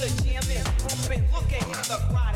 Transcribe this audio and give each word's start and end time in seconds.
the 0.00 0.22
jam 0.24 0.42
is 0.42 0.64
pumping. 0.80 1.22
Look 1.32 1.52
at 1.52 1.62
him, 1.62 1.72
the 1.72 1.98
crowd. 2.08 2.29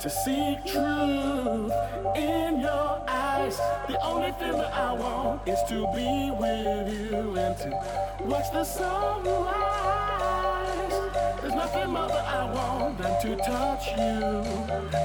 To 0.00 0.08
see 0.08 0.56
truth 0.64 1.72
in 2.16 2.58
your 2.58 3.04
eyes. 3.06 3.58
The 3.86 4.00
only 4.02 4.32
thing 4.32 4.52
that 4.52 4.72
I 4.72 4.94
want 4.94 5.46
is 5.46 5.62
to 5.68 5.86
be 5.94 6.30
with 6.40 6.88
you 7.12 7.36
and 7.36 7.54
to 7.58 7.70
watch 8.24 8.50
the 8.50 8.64
sunrise. 8.64 9.50
There's 11.42 11.54
nothing 11.54 11.90
more 11.90 12.08
that 12.08 12.26
I 12.26 12.50
want 12.50 12.96
than 12.96 13.20
to 13.20 13.36
touch 13.44 13.88
you, 13.88 14.42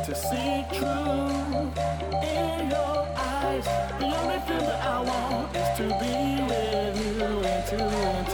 to 0.06 0.16
see 0.16 0.64
truth 0.72 1.78
in 2.24 2.70
your 2.70 3.06
eyes. 3.18 3.66
The 4.00 4.06
only 4.06 4.40
thing 4.48 4.60
that 4.60 4.82
I 4.82 5.02
want 5.02 5.54
is 5.58 5.78
to 5.78 5.88
be 6.00 6.42
with 6.48 6.96
you 7.06 7.44
and 7.44 7.64
to 7.68 8.25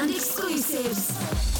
and 0.00 0.10
exclusives. 0.12 1.59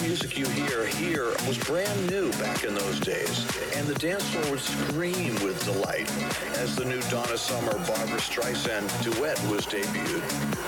music 0.00 0.38
you 0.38 0.46
hear 0.46 0.86
here 0.86 1.26
was 1.48 1.58
brand 1.58 2.06
new 2.08 2.30
back 2.32 2.62
in 2.62 2.72
those 2.72 3.00
days, 3.00 3.44
and 3.74 3.84
the 3.88 3.96
dance 3.96 4.22
floor 4.30 4.52
would 4.52 4.60
scream 4.60 5.34
with 5.42 5.58
delight 5.64 6.08
as 6.58 6.76
the 6.76 6.84
new 6.84 7.00
Donna 7.10 7.36
Summer 7.36 7.72
Barbra 7.72 8.20
Streisand 8.22 8.86
duet 9.02 9.42
was 9.50 9.66
debuted. 9.66 10.22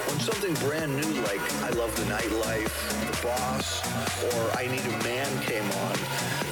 When 0.09 0.19
something 0.19 0.55
brand 0.67 0.97
new 0.97 1.23
like 1.23 1.41
I 1.63 1.71
Love 1.71 1.95
the 1.95 2.03
Nightlife, 2.11 2.75
The 3.07 3.27
Boss, 3.29 3.87
or 4.35 4.59
I 4.59 4.67
Need 4.67 4.85
a 4.85 5.05
Man 5.05 5.31
came 5.43 5.71
on, 5.87 5.95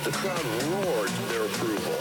the 0.05 0.12
crowd 0.12 0.44
roared 0.70 1.10
their 1.30 1.47
approval. 1.47 1.98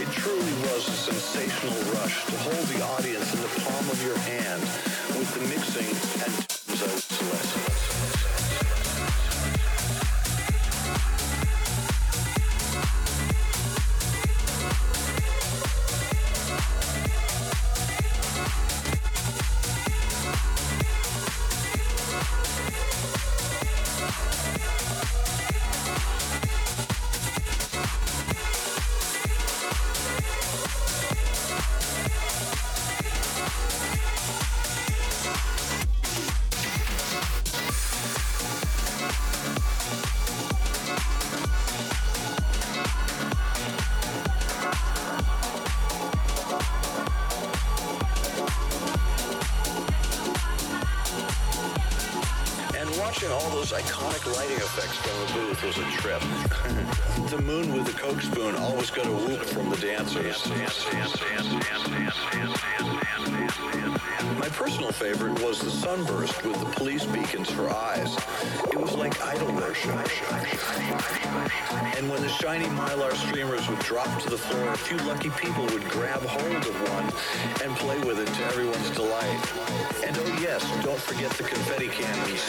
It 0.00 0.08
truly 0.12 0.54
was 0.72 0.88
a 0.88 0.92
sensational 0.92 1.76
rush 1.92 2.24
to 2.24 2.36
hold 2.38 2.66
the 2.68 2.82
audience 2.96 3.34
in 3.34 3.42
the 3.42 3.60
palm 3.60 3.90
of 3.90 4.02
your 4.06 4.16
hand 4.18 4.62
with 5.18 5.34
the 5.34 5.40
mixing 5.48 6.24
and 6.24 6.48
Celeste. 74.20 74.78
few 74.86 74.96
lucky 74.98 75.30
people 75.30 75.64
would 75.66 75.82
grab 75.88 76.22
hold 76.22 76.66
of 76.66 76.90
one 76.92 77.04
and 77.64 77.76
play 77.78 77.98
with 78.00 78.20
it 78.20 78.28
to 78.32 78.44
everyone's 78.44 78.90
delight. 78.90 79.52
And 80.04 80.16
oh 80.16 80.38
yes, 80.40 80.62
don't 80.84 81.00
forget 81.00 81.32
the 81.32 81.42
confetti 81.42 81.88
cannons. 81.88 82.44